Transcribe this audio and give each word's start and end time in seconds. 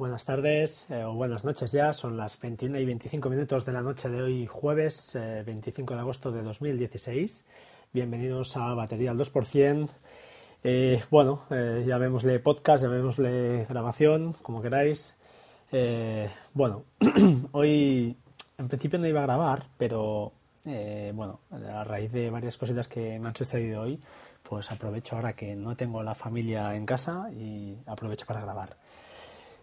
Buenas 0.00 0.24
tardes 0.24 0.90
eh, 0.90 1.04
o 1.04 1.12
buenas 1.12 1.44
noches 1.44 1.72
ya, 1.72 1.92
son 1.92 2.16
las 2.16 2.40
21 2.40 2.78
y 2.78 2.86
25 2.86 3.28
minutos 3.28 3.66
de 3.66 3.72
la 3.72 3.82
noche 3.82 4.08
de 4.08 4.22
hoy 4.22 4.46
jueves 4.46 5.12
25 5.44 5.92
eh, 5.92 5.94
de 5.94 6.00
agosto 6.00 6.32
de 6.32 6.40
2016. 6.40 7.44
Bienvenidos 7.92 8.56
a 8.56 8.72
Batería 8.72 9.10
al 9.10 9.18
2%. 9.18 9.90
Eh, 10.64 11.02
bueno, 11.10 11.42
llamémosle 11.50 12.40
podcast, 12.40 12.82
llamémosle 12.82 13.66
grabación, 13.68 14.32
como 14.40 14.62
queráis. 14.62 15.18
bueno, 16.54 16.84
hoy 17.52 18.16
en 18.56 18.68
principio 18.68 18.98
no 18.98 19.06
iba 19.06 19.20
a 19.20 19.24
grabar, 19.26 19.66
pero 19.76 20.32
bueno, 21.12 21.40
a 21.50 21.84
raíz 21.84 22.10
de 22.10 22.30
varias 22.30 22.56
cositas 22.56 22.88
que 22.88 23.18
me 23.18 23.28
han 23.28 23.36
sucedido 23.36 23.82
hoy, 23.82 24.00
pues 24.42 24.70
aprovecho 24.70 25.16
ahora 25.16 25.34
que 25.34 25.54
no 25.54 25.76
tengo 25.76 26.02
la 26.02 26.14
familia 26.14 26.74
en 26.74 26.86
casa 26.86 27.30
y 27.34 27.76
aprovecho 27.84 28.24
para 28.24 28.40
grabar. 28.40 28.78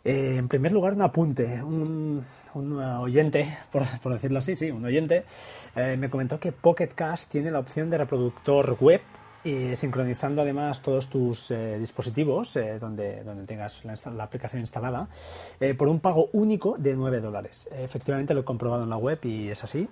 Eh, 0.07 0.38
en 0.38 0.47
primer 0.47 0.71
lugar, 0.71 0.93
un 0.93 1.02
apunte. 1.02 1.61
Un, 1.61 2.23
oyente, 2.55 3.57
por, 3.71 4.13
decirlo 4.13 4.39
así, 4.39 4.55
sí, 4.55 4.71
un 4.71 4.85
oyente, 4.85 5.25
eh, 5.75 5.97
me 5.97 6.09
comentó 6.09 6.39
que 6.39 6.53
Pocket 6.53 6.88
Cast 6.88 7.30
tiene 7.30 7.52
la 7.52 7.59
opción 7.59 7.89
de 7.89 7.97
reproductor 7.97 8.77
web 8.80 9.02
y 9.43 9.75
sincronizando 9.75 10.41
además 10.41 10.81
todos 10.81 11.07
tus 11.07 11.52
eh, 11.52 11.77
dispositivos 11.77 12.57
donde, 12.80 13.23
donde 13.23 13.45
tengas 13.45 13.83
la, 13.83 14.23
aplicación 14.23 14.61
instalada 14.61 15.07
por 15.77 15.89
un 15.89 15.99
pago 15.99 16.30
único 16.31 16.75
de 16.77 16.95
9 16.95 17.19
dólares. 17.19 17.69
efectivamente 17.71 18.33
lo 18.33 18.41
he 18.41 18.45
comprobado 18.45 18.83
en 18.83 18.89
la 18.89 18.97
web 18.97 19.19
y 19.23 19.49
es 19.49 19.63
así. 19.63 19.88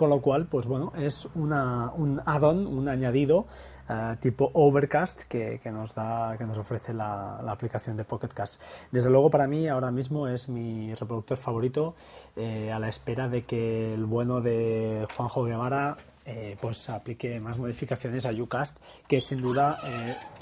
Con 0.00 0.08
lo 0.08 0.22
cual, 0.22 0.46
pues 0.46 0.66
bueno, 0.66 0.94
es 0.96 1.28
una, 1.34 1.92
un 1.92 2.22
add-on, 2.24 2.66
un 2.66 2.88
añadido 2.88 3.46
eh, 3.86 4.16
tipo 4.18 4.50
Overcast 4.54 5.24
que, 5.24 5.60
nos 5.66 5.94
da, 5.94 6.36
que 6.38 6.44
nos 6.44 6.56
ofrece 6.56 6.94
la, 6.94 7.36
aplicación 7.40 7.98
de 7.98 8.04
Pocket 8.04 8.28
Cast. 8.28 8.62
Desde 8.90 9.10
luego, 9.10 9.28
para 9.28 9.46
mí 9.46 9.68
ahora 9.68 9.90
mismo 9.90 10.26
es 10.26 10.48
mi 10.48 10.94
reproductor 10.94 11.36
favorito, 11.36 11.96
eh, 12.34 12.72
a 12.72 12.78
la 12.78 12.88
espera 12.88 13.28
de 13.28 13.42
que 13.42 13.92
el 13.92 14.06
bueno 14.06 14.40
de 14.40 15.06
Juanjo 15.14 15.44
Guevara 15.44 15.98
eh, 16.24 16.56
pues 16.58 16.88
aplique 16.88 17.38
más 17.38 17.58
modificaciones 17.58 18.24
a 18.24 18.30
Ucast, 18.30 18.78
que 19.06 19.20
sin 19.20 19.42
duda, 19.42 19.78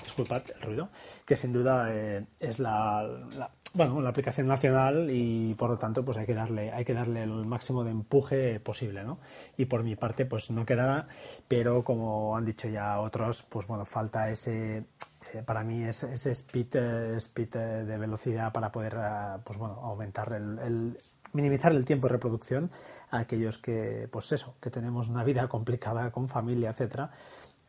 disculpad 0.04 0.42
el 0.54 0.62
ruido, 0.62 0.88
que 1.26 1.34
sin 1.34 1.52
duda 1.52 1.92
es 2.38 2.60
la, 2.60 3.50
bueno, 3.78 4.02
la 4.02 4.10
aplicación 4.10 4.48
nacional 4.48 5.08
y 5.10 5.54
por 5.54 5.70
lo 5.70 5.78
tanto 5.78 6.04
pues 6.04 6.18
hay 6.18 6.26
que 6.26 6.34
darle 6.34 6.72
hay 6.72 6.84
que 6.84 6.92
darle 6.92 7.22
el 7.22 7.46
máximo 7.46 7.84
de 7.84 7.92
empuje 7.92 8.60
posible, 8.60 9.04
¿no? 9.04 9.18
Y 9.56 9.66
por 9.66 9.84
mi 9.84 9.96
parte 9.96 10.26
pues 10.26 10.50
no 10.50 10.66
quedará, 10.66 11.08
pero 11.46 11.84
como 11.84 12.36
han 12.36 12.44
dicho 12.44 12.68
ya 12.68 13.00
otros, 13.00 13.44
pues 13.48 13.66
bueno, 13.66 13.84
falta 13.84 14.30
ese 14.30 14.84
eh, 15.32 15.42
para 15.44 15.62
mí 15.62 15.84
ese, 15.84 16.12
ese 16.12 16.32
speed, 16.32 16.74
eh, 16.74 17.16
speed 17.18 17.54
eh, 17.54 17.84
de 17.84 17.98
velocidad 17.98 18.52
para 18.52 18.72
poder 18.72 18.96
pues 19.44 19.58
bueno, 19.58 19.74
aumentar 19.82 20.32
el, 20.32 20.98
minimizar 21.32 21.72
el 21.72 21.84
tiempo 21.84 22.08
de 22.08 22.14
reproducción 22.14 22.70
a 23.10 23.20
aquellos 23.20 23.58
que 23.58 24.08
pues 24.10 24.32
eso, 24.32 24.56
que 24.60 24.70
tenemos 24.70 25.08
una 25.08 25.22
vida 25.22 25.46
complicada 25.48 26.10
con 26.10 26.28
familia, 26.28 26.70
etcétera, 26.70 27.10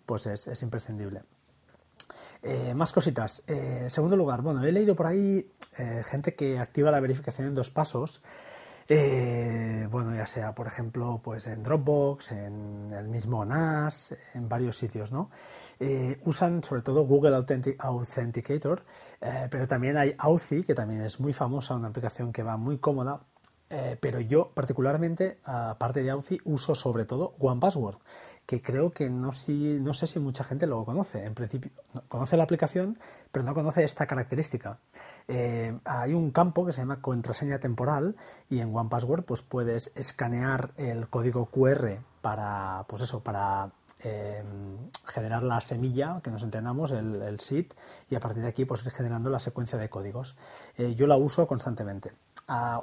pues 0.05 0.25
es, 0.25 0.47
es 0.47 0.63
imprescindible. 0.63 1.21
más 2.73 2.93
cositas. 2.93 3.43
segundo 3.87 4.15
lugar, 4.15 4.41
bueno, 4.41 4.63
he 4.63 4.71
leído 4.71 4.95
por 4.95 5.05
ahí 5.05 5.45
eh, 5.79 6.03
gente 6.03 6.35
que 6.35 6.59
activa 6.59 6.91
la 6.91 6.99
verificación 6.99 7.47
en 7.47 7.55
dos 7.55 7.69
pasos. 7.69 8.21
Eh, 8.87 9.87
bueno, 9.89 10.15
ya 10.15 10.25
sea, 10.25 10.53
por 10.53 10.67
ejemplo, 10.67 11.21
pues 11.23 11.47
en 11.47 11.63
Dropbox, 11.63 12.31
en 12.31 12.91
el 12.91 13.07
mismo 13.07 13.45
NAS, 13.45 14.15
en 14.33 14.49
varios 14.49 14.77
sitios, 14.77 15.11
¿no? 15.11 15.29
Eh, 15.79 16.19
usan 16.25 16.63
sobre 16.63 16.81
todo 16.81 17.05
Google 17.05 17.35
Authenticator, 17.35 18.83
pero 19.51 19.67
también 19.67 19.95
hay 19.95 20.15
Authy, 20.17 20.63
que 20.63 20.73
también 20.73 21.01
es 21.01 21.19
muy 21.19 21.33
famosa, 21.33 21.75
una 21.75 21.89
aplicación 21.89 22.33
que 22.33 22.43
va 22.43 22.57
muy 22.57 22.79
cómoda, 22.79 23.21
pero 24.01 24.19
yo 24.19 24.51
particularmente, 24.55 25.37
aparte 25.43 26.01
de 26.01 26.09
Authy, 26.09 26.39
uso 26.43 26.73
sobre 26.73 27.05
todo 27.05 27.35
OnePassword, 27.37 27.97
que 28.49 28.63
creo 28.63 28.89
que 28.89 29.11
no, 29.11 29.31
sé 29.31 30.07
si 30.07 30.19
mucha 30.19 30.43
gente 30.43 30.65
lo 30.65 30.83
conoce. 30.83 31.23
En 31.23 31.35
principio, 31.35 31.69
conoce 32.07 32.35
la 32.35 32.45
aplicación, 32.45 32.97
pero 33.31 33.45
no 33.45 33.53
conoce 33.53 33.83
esta 33.83 34.07
característica. 34.07 34.79
Eh, 35.27 35.77
hay 35.85 36.15
un 36.15 36.31
campo 36.31 36.65
que 36.65 36.73
se 36.73 36.81
llama 36.81 36.99
contraseña 36.99 37.59
temporal 37.59 38.15
y 38.49 38.61
en 38.61 38.75
OnePassword 38.75 39.25
pues 39.25 39.43
puedes 39.43 39.91
escanear 39.95 40.71
el 40.77 41.09
código 41.09 41.45
QR 41.45 41.99
para, 42.21 42.85
pues 42.89 43.03
eso, 43.03 43.21
para 43.21 43.69
eh, 43.99 44.43
generar 45.05 45.43
la 45.43 45.61
semilla, 45.61 46.19
que 46.23 46.31
nos 46.31 46.41
entendamos, 46.41 46.89
el, 46.89 47.21
el 47.21 47.39
seed, 47.39 47.67
y 48.09 48.15
a 48.15 48.19
partir 48.19 48.41
de 48.41 48.49
aquí 48.49 48.65
pues 48.65 48.83
ir 48.83 48.91
generando 48.91 49.29
la 49.29 49.39
secuencia 49.39 49.77
de 49.77 49.89
códigos. 49.89 50.35
Eh, 50.75 50.95
yo 50.95 51.05
la 51.05 51.17
uso 51.17 51.45
constantemente. 51.45 52.13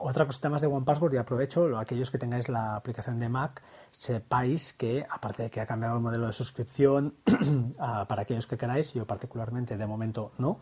Otra 0.00 0.26
cosita 0.26 0.48
más 0.48 0.60
de 0.60 0.68
OnePassword 0.68 1.14
y 1.14 1.16
aprovecho, 1.16 1.76
aquellos 1.76 2.10
que 2.10 2.18
tengáis 2.18 2.48
la 2.48 2.76
aplicación 2.76 3.18
de 3.18 3.28
Mac, 3.28 3.62
sepáis 3.90 4.72
que 4.72 5.04
aparte 5.10 5.42
de 5.44 5.50
que 5.50 5.60
ha 5.60 5.66
cambiado 5.66 5.96
el 5.96 6.02
modelo 6.02 6.28
de 6.28 6.32
suscripción, 6.32 7.14
para 7.76 8.22
aquellos 8.22 8.46
que 8.46 8.56
queráis, 8.56 8.94
yo 8.94 9.06
particularmente 9.06 9.76
de 9.76 9.86
momento 9.86 10.32
no, 10.38 10.60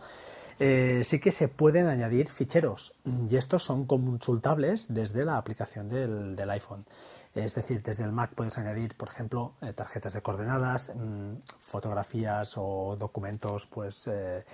eh, 0.60 1.02
sí 1.04 1.18
que 1.18 1.32
se 1.32 1.48
pueden 1.48 1.88
añadir 1.88 2.30
ficheros 2.30 2.94
y 3.04 3.36
estos 3.36 3.64
son 3.64 3.86
consultables 3.86 4.86
desde 4.88 5.24
la 5.24 5.36
aplicación 5.36 5.88
del, 5.88 6.50
iPhone. 6.50 6.84
Es 7.34 7.54
decir, 7.56 7.82
desde 7.82 8.04
el 8.04 8.12
Mac 8.12 8.30
puedes 8.34 8.56
añadir, 8.58 8.96
por 8.96 9.08
ejemplo, 9.08 9.54
eh, 9.60 9.72
tarjetas 9.72 10.14
de 10.14 10.22
coordenadas, 10.22 10.92
mm, 10.94 11.34
fotografías 11.60 12.54
o 12.56 12.96
documentos, 12.96 13.66
pues 13.66 14.06
eh, 14.06 14.44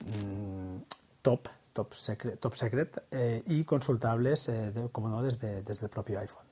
mm, 0.00 0.76
top, 1.22 1.48
top 1.84 1.94
secret, 1.94 2.52
secret 2.54 3.02
y 3.46 3.64
consultables, 3.64 4.50
como 4.92 5.08
no, 5.08 5.22
desde, 5.22 5.62
desde 5.62 5.86
el 5.86 5.90
propio 5.90 6.18
iPhone. 6.20 6.46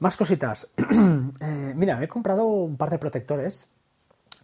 Más 0.00 0.16
cositas. 0.16 0.68
mira, 1.74 1.96
me 1.96 2.04
he 2.04 2.08
comprado 2.08 2.46
un 2.46 2.76
par 2.76 2.90
de 2.90 2.98
protectores 2.98 3.68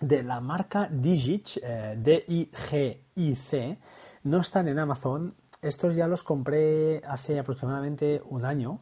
de 0.00 0.22
la 0.22 0.40
marca 0.40 0.88
Digic, 0.90 1.60
eh, 1.62 1.94
D-I-G-I-C, 1.96 3.78
no 4.24 4.40
están 4.40 4.68
en 4.68 4.78
Amazon. 4.78 5.34
Estos 5.62 5.94
ya 5.94 6.08
los 6.08 6.22
compré 6.22 7.02
hace 7.06 7.38
aproximadamente 7.38 8.20
un 8.28 8.44
año 8.44 8.80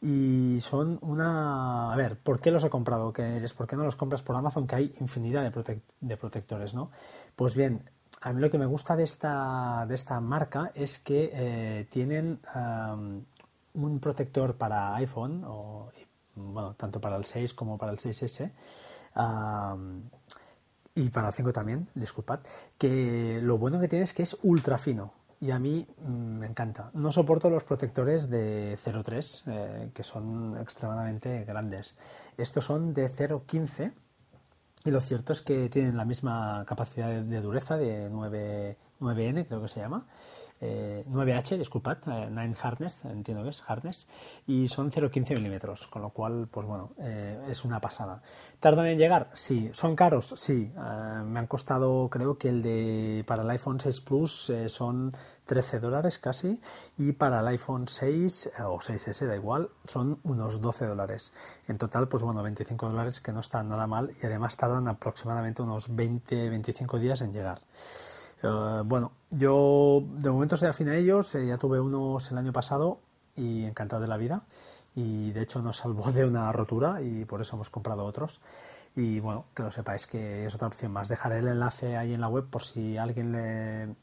y 0.00 0.58
son 0.60 0.98
una... 1.02 1.92
A 1.92 1.96
ver, 1.96 2.16
¿por 2.16 2.40
qué 2.40 2.50
los 2.50 2.64
he 2.64 2.70
comprado? 2.70 3.12
¿Por 3.12 3.66
qué 3.66 3.76
no 3.76 3.84
los 3.84 3.96
compras 3.96 4.22
por 4.22 4.36
Amazon? 4.36 4.66
Que 4.66 4.76
hay 4.76 4.94
infinidad 5.00 5.42
de, 5.42 6.16
protectores, 6.16 6.74
¿no? 6.74 6.90
Pues 7.36 7.54
bien, 7.54 7.90
a 8.22 8.32
mí 8.32 8.40
lo 8.40 8.50
que 8.50 8.58
me 8.58 8.66
gusta 8.66 8.96
de 8.96 9.04
esta, 9.04 9.84
de 9.86 9.94
esta 9.94 10.20
marca 10.20 10.70
es 10.74 10.98
que 10.98 11.30
eh, 11.32 11.86
tienen 11.90 12.40
un 13.74 14.00
protector 14.00 14.54
para 14.54 14.94
iPhone, 14.96 15.44
bueno, 16.36 16.74
tanto 16.74 17.00
para 17.00 17.16
el 17.16 17.24
6 17.24 17.52
como 17.54 17.76
para 17.76 17.92
el 17.92 17.98
6S, 17.98 18.50
y 20.94 21.08
para 21.10 21.28
el 21.28 21.34
5 21.34 21.52
también, 21.52 21.88
disculpad, 21.94 22.40
que 22.78 23.40
lo 23.42 23.58
bueno 23.58 23.80
que 23.80 23.88
tiene 23.88 24.04
es 24.04 24.12
que 24.12 24.22
es 24.22 24.38
ultra 24.42 24.78
fino 24.78 25.12
y 25.42 25.50
a 25.50 25.58
mí 25.58 25.84
mm, 25.98 26.38
me 26.38 26.46
encanta. 26.46 26.90
No 26.94 27.10
soporto 27.10 27.50
los 27.50 27.64
protectores 27.64 28.30
de 28.30 28.78
0.3 28.82 29.42
eh, 29.46 29.90
que 29.92 30.04
son 30.04 30.56
extremadamente 30.58 31.44
grandes. 31.44 31.96
Estos 32.38 32.64
son 32.64 32.94
de 32.94 33.10
0.15 33.10 33.92
y 34.84 34.90
lo 34.90 35.00
cierto 35.00 35.32
es 35.32 35.42
que 35.42 35.68
tienen 35.68 35.96
la 35.96 36.04
misma 36.04 36.64
capacidad 36.66 37.08
de, 37.08 37.40
dureza 37.40 37.76
de 37.76 38.08
9, 38.10 38.76
9N, 39.02 39.46
creo 39.46 39.60
que 39.60 39.68
se 39.68 39.80
llama, 39.80 40.06
9H, 40.62 41.52
eh, 41.52 41.58
disculpad, 41.58 41.98
9 42.06 42.44
eh, 42.44 42.54
hardness, 42.54 43.04
entiendo 43.04 43.42
que 43.42 43.50
es 43.50 43.62
hardness, 43.62 44.06
y 44.46 44.68
son 44.68 44.92
0,15 44.92 45.36
milímetros, 45.36 45.88
con 45.88 46.02
lo 46.02 46.10
cual, 46.10 46.46
pues 46.50 46.66
bueno, 46.66 46.92
eh, 46.98 47.46
es 47.48 47.64
una 47.64 47.80
pasada. 47.80 48.22
¿Tardan 48.60 48.86
en 48.86 48.98
llegar? 48.98 49.30
Sí. 49.32 49.70
¿Son 49.72 49.96
caros? 49.96 50.34
Sí. 50.36 50.72
me 51.24 51.40
han 51.40 51.46
costado, 51.48 52.08
creo 52.10 52.38
que 52.38 52.48
el 52.48 52.62
de 52.62 53.24
para 53.26 53.42
el 53.42 53.50
iPhone 53.50 53.80
6 53.80 54.00
Plus 54.02 54.52
son 54.68 55.16
13 55.46 55.80
dólares 55.80 56.18
casi, 56.18 56.60
y 56.96 57.12
para 57.12 57.40
el 57.40 57.48
iPhone 57.48 57.88
6 57.88 58.52
o 58.64 58.78
6S, 58.78 59.26
da 59.26 59.34
igual, 59.34 59.70
son 59.84 60.20
unos 60.22 60.60
12 60.60 60.86
dólares. 60.86 61.32
En 61.66 61.76
total, 61.76 62.06
pues 62.06 62.22
bueno, 62.22 62.40
25 62.42 62.88
dólares 62.88 63.20
que 63.20 63.32
no 63.32 63.40
están 63.40 63.68
nada 63.68 63.88
mal, 63.88 64.14
y 64.22 64.26
además 64.26 64.56
tardan 64.56 64.86
aproximadamente 64.86 65.62
unos 65.62 65.90
20-25 65.90 67.00
días 67.00 67.20
en 67.20 67.32
llegar. 67.32 67.62
Eh, 68.42 68.82
bueno, 68.84 69.12
yo 69.30 70.02
de 70.14 70.30
momento 70.30 70.56
estoy 70.56 70.68
afín 70.68 70.88
a 70.88 70.96
ellos, 70.96 71.34
eh, 71.34 71.46
ya 71.46 71.58
tuve 71.58 71.80
unos 71.80 72.30
el 72.30 72.38
año 72.38 72.52
pasado 72.52 73.00
y 73.36 73.64
encantado 73.64 74.02
de 74.02 74.08
la 74.08 74.16
vida 74.16 74.42
y 74.94 75.30
de 75.30 75.42
hecho 75.42 75.62
nos 75.62 75.78
salvó 75.78 76.10
de 76.12 76.24
una 76.24 76.50
rotura 76.52 77.00
y 77.00 77.24
por 77.24 77.40
eso 77.40 77.56
hemos 77.56 77.70
comprado 77.70 78.04
otros 78.04 78.40
y 78.94 79.20
bueno, 79.20 79.46
que 79.54 79.62
lo 79.62 79.70
sepáis 79.70 80.06
que 80.06 80.44
es 80.44 80.54
otra 80.54 80.68
opción 80.68 80.92
más. 80.92 81.08
Dejaré 81.08 81.38
el 81.38 81.48
enlace 81.48 81.96
ahí 81.96 82.12
en 82.12 82.20
la 82.20 82.28
web 82.28 82.46
por 82.50 82.62
si 82.64 82.98
alguien 82.98 83.96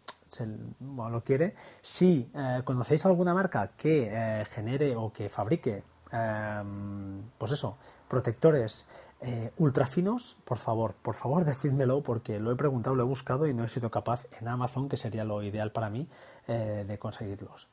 lo 0.89 1.24
quiere. 1.24 1.56
Si 1.81 2.31
eh, 2.33 2.62
conocéis 2.63 3.06
alguna 3.06 3.33
marca 3.33 3.71
que 3.77 4.45
genere 4.51 4.95
o 4.95 5.13
que 5.13 5.30
fabrique, 5.30 5.83
pues 7.38 7.51
eso, 7.51 7.77
protectores 8.07 8.88
eh, 9.21 9.51
ultra 9.57 9.86
finos, 9.86 10.38
por 10.45 10.57
favor, 10.57 10.94
por 11.01 11.16
favor 11.16 11.45
decídmelo 11.54 12.01
porque 12.01 12.39
lo 12.39 12.51
he 12.51 12.56
preguntado, 12.56 12.95
lo 12.95 13.04
he 13.04 13.06
buscado 13.06 13.48
y 13.48 13.54
no 13.54 13.63
he 13.63 13.69
sido 13.69 13.89
capaz 13.92 14.25
en 14.39 14.48
Amazon, 14.48 14.89
que 14.89 14.98
sería 14.98 15.24
lo 15.24 15.44
ideal 15.44 15.71
para 15.71 15.89
mí, 15.89 16.07
eh, 16.48 16.86
de 16.88 16.98
conseguirlos. 16.98 17.68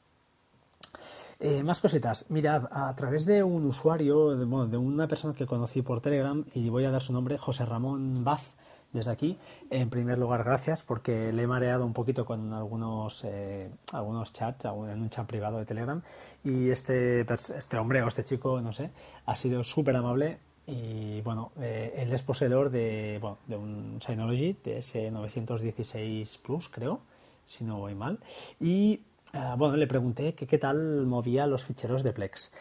Eh, 1.39 1.63
más 1.63 1.81
cositas. 1.81 2.31
Mirad, 2.31 2.67
a 2.71 2.95
través 2.97 3.27
de 3.27 3.43
un 3.43 3.67
usuario, 3.67 4.35
de, 4.37 4.45
bueno, 4.47 4.67
de 4.69 4.79
una 4.79 5.07
persona 5.07 5.35
que 5.35 5.47
conocí 5.47 5.83
por 5.83 6.01
Telegram, 6.01 6.45
y 6.55 6.71
voy 6.71 6.85
a 6.87 6.91
dar 6.91 7.03
su 7.03 7.13
nombre, 7.13 7.37
José 7.37 7.67
Ramón 7.67 8.25
Baz, 8.25 8.55
desde 8.93 9.11
aquí. 9.11 9.39
En 9.71 9.91
primer 9.91 10.19
lugar, 10.19 10.45
gracias 10.45 10.83
porque 10.83 11.33
le 11.33 11.43
he 11.43 11.47
mareado 11.47 11.85
un 11.85 11.93
poquito 11.93 12.25
con 12.25 12.53
algunos, 12.53 13.23
eh, 13.25 13.71
algunos 13.93 14.33
chats, 14.33 14.65
en 14.65 15.03
un 15.03 15.11
chat 15.11 15.27
privado 15.27 15.59
de 15.59 15.67
Telegram. 15.67 16.03
Y 16.43 16.71
este, 16.71 17.21
este 17.21 17.77
hombre 17.77 18.03
o 18.03 18.09
este 18.09 18.25
chico, 18.25 18.61
no 18.61 18.73
sé, 18.73 18.91
ha 19.27 19.37
sido 19.37 19.63
súper 19.63 19.97
amable. 19.97 20.39
Y 20.67 21.21
bueno, 21.21 21.53
eh, 21.61 21.95
él 21.97 22.13
es 22.13 22.23
poseedor 22.23 22.71
de, 22.71 23.19
bueno, 23.21 23.39
de 23.47 23.57
un 23.57 23.99
Synology 24.01 24.57
TS916 24.65 26.41
Plus, 26.41 26.69
creo, 26.69 27.01
si 27.47 27.65
no 27.65 27.79
voy 27.79 27.95
mal. 27.95 28.19
Y 28.61 29.01
eh, 29.33 29.55
bueno, 29.57 29.77
le 29.77 29.87
pregunté 29.87 30.35
qué 30.35 30.59
tal 30.59 31.07
movía 31.07 31.47
los 31.47 31.65
ficheros 31.65 32.03
de 32.03 32.13
Plex. 32.13 32.53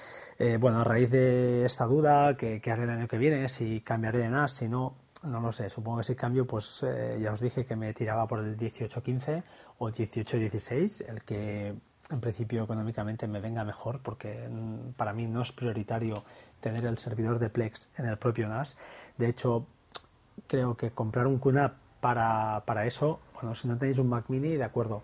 bueno, 0.60 0.82
a 0.82 0.84
raíz 0.84 1.10
de 1.10 1.66
esta 1.66 1.86
duda, 1.86 2.38
que, 2.38 2.62
que 2.62 2.72
haré 2.72 2.84
el 2.84 2.90
año 2.92 3.08
que 3.08 3.18
viene, 3.18 3.50
si 3.50 3.82
cambiaré 3.82 4.20
de 4.20 4.30
NAS, 4.30 4.54
si 4.54 4.70
no, 4.70 4.96
no 5.28 5.40
lo 5.40 5.52
sé, 5.52 5.70
supongo 5.70 6.00
que 6.00 6.04
si 6.04 6.16
cambio, 6.16 6.46
pues 6.46 6.84
eh, 6.84 7.18
ya 7.22 7.32
os 7.32 7.40
dije 7.40 7.66
que 7.66 7.76
me 7.76 7.94
tiraba 7.94 8.28
por 8.28 8.40
el 8.40 8.56
1815 8.58 9.44
o 9.80 9.88
1816, 9.88 11.02
el 11.02 11.24
que 11.24 11.74
en 12.12 12.22
principio 12.22 12.64
económicamente 12.64 13.28
me 13.28 13.40
venga 13.40 13.64
mejor, 13.64 14.00
porque 14.02 14.48
mm, 14.50 14.94
para 14.94 15.14
mí 15.14 15.26
no 15.26 15.42
es 15.42 15.52
prioritario 15.52 16.24
tener 16.60 16.86
el 16.86 16.98
servidor 16.98 17.40
de 17.40 17.50
Plex 17.50 17.90
en 17.98 18.06
el 18.06 18.18
propio 18.18 18.48
NAS. 18.48 18.78
De 19.18 19.28
hecho, 19.28 19.66
creo 20.48 20.76
que 20.76 20.92
comprar 20.92 21.28
un 21.28 21.40
QNAP 21.40 21.74
para, 22.02 22.64
para 22.66 22.86
eso, 22.86 23.20
bueno, 23.34 23.56
si 23.56 23.68
no 23.68 23.78
tenéis 23.78 23.98
un 23.98 24.10
Mac 24.10 24.26
mini, 24.30 24.56
de 24.56 24.64
acuerdo. 24.64 25.02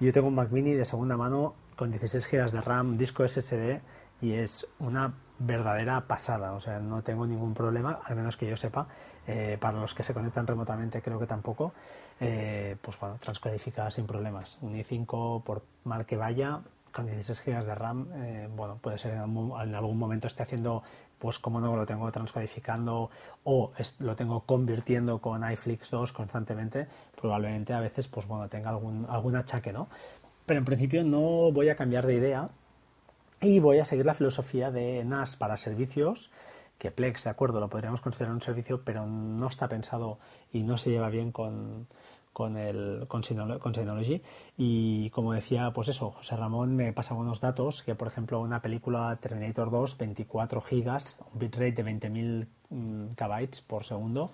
Yo 0.00 0.12
tengo 0.12 0.28
un 0.28 0.34
Mac 0.34 0.50
mini 0.50 0.72
de 0.72 0.84
segunda 0.84 1.16
mano 1.16 1.54
con 1.76 1.90
16 1.90 2.28
GB 2.30 2.50
de 2.50 2.60
RAM, 2.60 2.98
disco 2.98 3.26
SSD 3.26 3.80
y 4.20 4.32
es 4.34 4.66
una 4.78 5.12
verdadera 5.38 6.02
pasada, 6.02 6.52
o 6.52 6.60
sea, 6.60 6.78
no 6.78 7.02
tengo 7.02 7.26
ningún 7.26 7.54
problema, 7.54 7.98
al 8.04 8.14
menos 8.14 8.36
que 8.36 8.46
yo 8.46 8.56
sepa, 8.56 8.86
eh, 9.26 9.56
para 9.58 9.80
los 9.80 9.94
que 9.94 10.04
se 10.04 10.12
conectan 10.12 10.46
remotamente 10.46 11.00
creo 11.00 11.18
que 11.18 11.26
tampoco, 11.26 11.72
eh, 12.20 12.76
pues 12.82 13.00
bueno, 13.00 13.16
transcodifica 13.18 13.90
sin 13.90 14.06
problemas. 14.06 14.58
Un 14.60 14.74
i5, 14.74 15.42
por 15.42 15.62
mal 15.84 16.04
que 16.04 16.16
vaya, 16.16 16.60
con 16.92 17.06
16 17.06 17.42
GB 17.44 17.64
de 17.64 17.74
RAM, 17.74 18.08
eh, 18.14 18.48
bueno, 18.54 18.76
puede 18.80 18.98
ser 18.98 19.14
en 19.14 19.20
algún, 19.20 19.98
momento 19.98 20.26
esté 20.26 20.42
haciendo, 20.42 20.82
pues 21.18 21.38
como 21.38 21.60
no 21.60 21.74
lo 21.74 21.86
tengo 21.86 22.10
transcodificando 22.12 23.10
o 23.44 23.72
lo 24.00 24.16
tengo 24.16 24.40
convirtiendo 24.40 25.20
con 25.20 25.50
iFlix 25.50 25.90
2 25.90 26.12
constantemente, 26.12 26.86
probablemente 27.18 27.72
a 27.72 27.80
veces, 27.80 28.08
pues 28.08 28.26
bueno, 28.26 28.48
tenga 28.48 28.70
algún, 28.70 29.06
algún 29.08 29.36
achaque, 29.36 29.72
¿no? 29.72 29.88
Pero 30.44 30.58
en 30.58 30.64
principio 30.64 31.04
no 31.04 31.52
voy 31.52 31.68
a 31.68 31.76
cambiar 31.76 32.06
de 32.06 32.14
idea 32.14 32.50
y 33.40 33.58
voy 33.58 33.78
a 33.78 33.84
seguir 33.84 34.06
la 34.06 34.14
filosofía 34.14 34.70
de 34.70 35.04
NAS 35.04 35.36
para 35.36 35.56
servicios, 35.56 36.30
que 36.78 36.90
Plex, 36.90 37.24
de 37.24 37.30
acuerdo, 37.30 37.60
lo 37.60 37.68
podríamos 37.68 38.00
considerar 38.00 38.34
un 38.34 38.40
servicio, 38.40 38.82
pero 38.84 39.06
no 39.06 39.46
está 39.48 39.68
pensado 39.68 40.18
y 40.52 40.62
no 40.62 40.78
se 40.78 40.90
lleva 40.90 41.10
bien 41.10 41.32
con, 41.32 41.86
con, 42.32 42.56
el, 42.56 43.04
con, 43.08 43.22
Synology. 43.24 44.22
Y 44.56 45.10
como 45.10 45.32
decía, 45.32 45.72
pues 45.72 45.88
eso, 45.88 46.10
José 46.10 46.36
Ramón 46.36 46.76
me 46.76 46.92
pasa 46.92 47.14
unos 47.14 47.40
datos, 47.40 47.82
que 47.82 47.94
por 47.94 48.08
ejemplo 48.08 48.40
una 48.40 48.62
película 48.62 49.16
Terminator 49.20 49.70
2, 49.70 49.98
24 49.98 50.60
gigas, 50.60 51.18
un 51.32 51.38
bitrate 51.38 51.82
de 51.82 51.84
20.000 51.84 52.46
mm, 52.70 53.06
KB 53.14 53.66
por 53.66 53.84
segundo, 53.84 54.30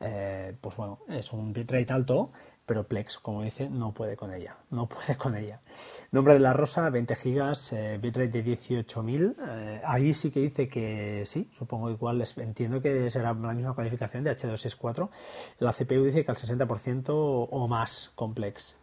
eh, 0.00 0.54
pues 0.60 0.76
bueno, 0.76 0.98
es 1.08 1.32
un 1.32 1.52
bitrate 1.52 1.92
alto, 1.92 2.30
pero 2.66 2.84
Plex, 2.84 3.18
como 3.18 3.42
dice, 3.42 3.68
no 3.68 3.92
puede 3.92 4.16
con 4.16 4.32
ella, 4.32 4.56
no 4.70 4.86
puede 4.88 5.16
con 5.16 5.36
ella. 5.36 5.60
Nombre 6.12 6.34
de 6.34 6.40
la 6.40 6.52
rosa, 6.52 6.88
20 6.90 7.16
gigas, 7.16 7.72
eh, 7.72 7.98
bitrate 8.00 8.42
de 8.42 8.44
18.000, 8.44 9.34
eh, 9.38 9.82
ahí 9.84 10.14
sí 10.14 10.30
que 10.30 10.40
dice 10.40 10.68
que 10.68 11.24
sí, 11.26 11.48
supongo 11.52 11.90
igual, 11.90 12.22
entiendo 12.36 12.80
que 12.80 13.10
será 13.10 13.34
la 13.34 13.52
misma 13.52 13.74
codificación 13.74 14.24
de 14.24 14.36
H264, 14.36 15.08
la 15.58 15.72
CPU 15.72 16.04
dice 16.04 16.24
que 16.24 16.30
al 16.30 16.36
60% 16.36 17.08
o 17.08 17.68
más 17.68 18.12
complex. 18.14 18.76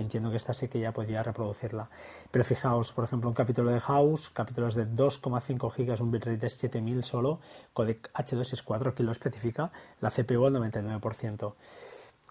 Entiendo 0.00 0.30
que 0.30 0.36
esta 0.36 0.54
sí 0.54 0.68
que 0.68 0.80
ya 0.80 0.92
podría 0.92 1.22
reproducirla. 1.22 1.90
Pero 2.30 2.42
fijaos, 2.42 2.92
por 2.92 3.04
ejemplo, 3.04 3.28
un 3.28 3.34
capítulo 3.34 3.70
de 3.70 3.80
House, 3.80 4.30
capítulos 4.30 4.74
de 4.74 4.86
2,5 4.86 5.70
gigas, 5.72 6.00
un 6.00 6.10
bitrate 6.10 6.38
de 6.38 6.48
7000 6.48 7.04
solo, 7.04 7.40
codec 7.74 8.10
H264 8.14 8.94
que 8.94 9.02
lo 9.02 9.12
especifica, 9.12 9.70
la 10.00 10.10
CPU 10.10 10.46
al 10.46 10.54
99%. 10.54 11.54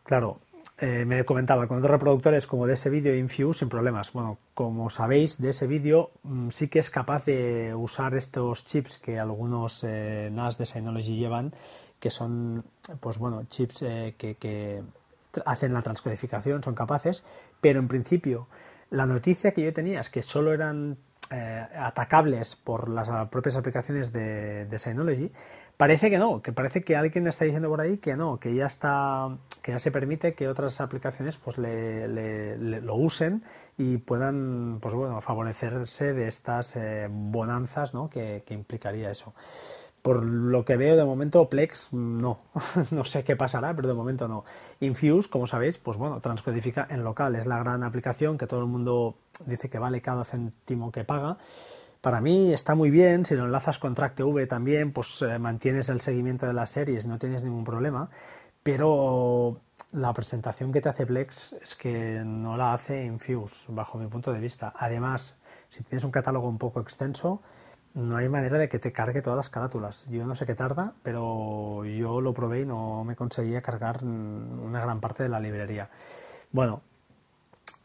Claro, 0.03 0.39
eh, 0.81 1.03
me 1.03 1.25
comentaba 1.25 1.67
con 1.67 1.79
otros 1.79 1.91
reproductores 1.91 2.47
como 2.47 2.65
de 2.65 2.73
ese 2.73 2.89
vídeo 2.89 3.13
Infuse 3.13 3.59
sin 3.59 3.69
problemas. 3.69 4.13
Bueno, 4.13 4.37
como 4.53 4.89
sabéis, 4.89 5.37
de 5.37 5.49
ese 5.49 5.67
vídeo 5.67 6.11
mm, 6.23 6.51
sí 6.51 6.69
que 6.69 6.79
es 6.79 6.89
capaz 6.89 7.25
de 7.25 7.75
usar 7.75 8.15
estos 8.15 8.65
chips 8.65 8.97
que 8.97 9.19
algunos 9.19 9.83
eh, 9.83 10.29
NAS 10.31 10.57
de 10.57 10.65
Synology 10.65 11.17
llevan, 11.17 11.53
que 11.99 12.09
son, 12.09 12.63
pues 13.01 13.17
bueno, 13.17 13.43
chips 13.49 13.81
eh, 13.81 14.15
que, 14.17 14.81
hacen 15.45 15.73
la 15.73 15.81
transcodificación, 15.81 16.63
son 16.63 16.75
capaces, 16.75 17.25
pero 17.59 17.79
en 17.79 17.87
principio 17.87 18.47
la 18.89 19.05
noticia 19.05 19.51
que 19.51 19.61
yo 19.63 19.73
tenía 19.73 19.99
es 19.99 20.09
que 20.09 20.23
solo 20.23 20.53
eran 20.53 20.97
atacables 21.77 22.55
por 22.55 22.89
las 22.89 23.07
propias 23.29 23.55
aplicaciones 23.55 24.11
de, 24.11 24.65
de 24.65 24.79
Synology, 24.79 25.31
Parece 25.79 26.09
que 26.09 26.17
no, 26.17 26.41
que 26.41 26.51
parece 26.51 26.83
que 26.83 26.97
alguien 26.97 27.25
está 27.25 27.45
diciendo 27.45 27.69
por 27.69 27.79
ahí 27.79 27.99
que 27.99 28.17
no, 28.17 28.37
que 28.37 28.53
ya 28.53 28.65
está, 28.65 29.29
que 29.61 29.71
ya 29.71 29.79
se 29.79 29.91
permite 29.91 30.33
que 30.33 30.49
otras 30.49 30.81
aplicaciones 30.81 31.37
pues 31.37 31.57
le, 31.57 32.57
lo 32.81 32.95
usen 32.95 33.45
y 33.77 33.95
puedan, 33.95 34.79
pues 34.81 34.93
bueno, 34.93 35.21
favorecerse 35.21 36.11
de 36.11 36.27
estas 36.27 36.75
eh, 36.75 37.07
bonanzas, 37.09 37.93
¿no? 37.93 38.09
Que, 38.09 38.43
implicaría 38.49 39.09
eso. 39.09 39.33
Por 40.01 40.25
lo 40.25 40.65
que 40.65 40.75
veo 40.75 40.97
de 40.97 41.05
momento 41.05 41.47
Plex 41.47 41.93
no, 41.93 42.41
no 42.91 43.05
sé 43.05 43.23
qué 43.23 43.37
pasará, 43.37 43.73
pero 43.73 43.87
de 43.87 43.93
momento 43.93 44.27
no. 44.27 44.43
Infuse, 44.81 45.29
como 45.29 45.47
sabéis, 45.47 45.77
pues 45.77 45.95
bueno, 45.95 46.19
transcodifica 46.19 46.87
en 46.89 47.05
local, 47.05 47.37
es 47.37 47.47
la 47.47 47.57
gran 47.57 47.83
aplicación 47.83 48.37
que 48.37 48.47
todo 48.47 48.59
el 48.59 48.65
mundo 48.65 49.15
dice 49.45 49.69
que 49.69 49.79
vale 49.79 50.01
cada 50.01 50.25
céntimo 50.25 50.91
que 50.91 51.05
paga 51.05 51.37
para 52.01 52.21
mí 52.21 52.53
está 52.53 52.75
muy 52.75 52.89
bien, 52.89 53.25
si 53.25 53.35
lo 53.35 53.45
enlazas 53.45 53.77
con 53.77 53.95
TrackTV 53.95 54.47
también, 54.47 54.93
pues 54.93 55.21
eh, 55.21 55.39
mantienes 55.39 55.89
el 55.89 56.01
seguimiento 56.01 56.45
de 56.45 56.53
las 56.53 56.69
series, 56.69 57.07
no 57.07 57.17
tienes 57.17 57.43
ningún 57.43 57.63
problema, 57.63 58.09
pero 58.63 59.61
la 59.91 60.13
presentación 60.13 60.71
que 60.71 60.81
te 60.81 60.89
hace 60.89 61.05
Plex 61.05 61.53
es 61.61 61.75
que 61.75 62.21
no 62.25 62.57
la 62.57 62.73
hace 62.73 63.05
Infuse, 63.05 63.65
bajo 63.67 63.97
mi 63.97 64.07
punto 64.07 64.31
de 64.31 64.39
vista. 64.39 64.73
Además, 64.77 65.37
si 65.69 65.83
tienes 65.83 66.03
un 66.03 66.11
catálogo 66.11 66.47
un 66.47 66.57
poco 66.57 66.79
extenso, 66.79 67.41
no 67.93 68.17
hay 68.17 68.29
manera 68.29 68.57
de 68.57 68.69
que 68.69 68.79
te 68.79 68.91
cargue 68.91 69.21
todas 69.21 69.37
las 69.37 69.49
carátulas. 69.49 70.05
Yo 70.09 70.25
no 70.25 70.35
sé 70.35 70.45
qué 70.45 70.55
tarda, 70.55 70.93
pero 71.03 71.83
yo 71.85 72.21
lo 72.21 72.33
probé 72.33 72.61
y 72.61 72.65
no 72.65 73.03
me 73.03 73.15
conseguía 73.15 73.61
cargar 73.61 74.03
una 74.03 74.79
gran 74.81 74.99
parte 74.99 75.23
de 75.23 75.29
la 75.29 75.39
librería. 75.39 75.89
Bueno, 76.51 76.81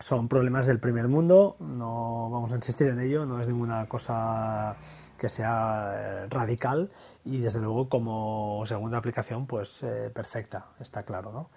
son 0.01 0.29
problemas 0.29 0.67
del 0.67 0.81
primer 0.81 1.09
mundo, 1.09 1.57
no 1.61 2.29
vamos 2.31 2.53
a 2.53 2.57
insistir 2.57 2.89
en 2.89 3.01
ello, 3.01 3.27
no 3.27 3.41
es 3.41 3.49
ninguna 3.49 3.87
cosa 3.87 4.77
que 5.19 5.29
sea 5.29 5.93
eh, 5.95 6.27
radical 6.29 6.91
y 7.25 7.39
desde 7.39 7.61
luego 7.61 7.89
como 7.89 8.65
segunda 8.67 8.99
aplicación 8.99 9.47
pues 9.47 9.83
eh, 9.83 10.11
perfecta, 10.13 10.67
está 10.81 11.05
claro, 11.05 11.33
¿no? 11.33 11.51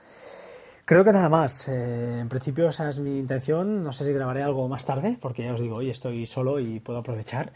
Creo 0.87 1.03
que 1.03 1.11
nada 1.11 1.27
más. 1.27 1.67
Eh, 1.67 2.19
en 2.21 2.29
principio 2.29 2.69
esa 2.69 2.87
es 2.87 2.97
mi 2.99 3.19
intención. 3.19 3.83
No 3.83 3.91
sé 3.91 4.05
si 4.05 4.13
grabaré 4.13 4.41
algo 4.41 4.69
más 4.69 4.85
tarde, 4.85 5.17
porque 5.19 5.43
ya 5.43 5.53
os 5.53 5.59
digo, 5.59 5.75
hoy 5.75 5.89
estoy 5.89 6.25
solo 6.25 6.61
y 6.61 6.79
puedo 6.79 6.99
aprovechar. 6.99 7.51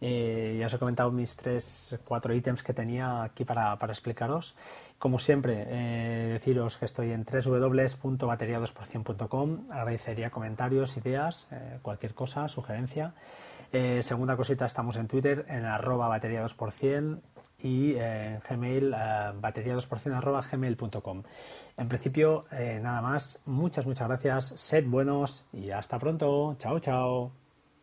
Ya 0.00 0.66
os 0.66 0.72
he 0.72 0.78
comentado 0.78 1.10
mis 1.10 1.36
tres, 1.36 1.98
cuatro 2.06 2.32
ítems 2.34 2.62
que 2.62 2.72
tenía 2.72 3.22
aquí 3.22 3.44
para, 3.44 3.76
explicaros. 3.88 4.54
Como 4.98 5.18
siempre, 5.18 5.66
eh, 5.68 6.30
deciros 6.32 6.78
que 6.78 6.86
estoy 6.86 7.12
en 7.12 7.24
www.bateria2%.com. 7.24 9.70
Agradecería 9.70 10.30
comentarios, 10.30 10.96
ideas, 10.96 11.48
eh, 11.50 11.78
cualquier 11.82 12.14
cosa, 12.14 12.48
sugerencia. 12.48 13.12
Eh, 13.72 14.02
segunda 14.02 14.36
cosita, 14.36 14.66
estamos 14.66 14.96
en 14.96 15.06
Twitter 15.06 15.46
en 15.48 15.64
arroba 15.64 16.08
bateria2% 16.08 17.20
y 17.62 17.94
en 17.96 18.40
Gmail 18.40 18.90
bateria2% 18.90 20.16
arroba 20.16 20.42
gmail.com. 20.42 21.22
En 21.76 21.88
principio, 21.88 22.46
nada 22.82 23.00
más. 23.02 23.40
Muchas, 23.46 23.86
muchas 23.86 24.08
gracias. 24.08 24.46
Sed 24.56 24.84
buenos 24.86 25.46
y 25.52 25.70
hasta 25.70 25.98
pronto. 25.98 26.56
Chao, 26.58 26.80
chao. 26.80 27.39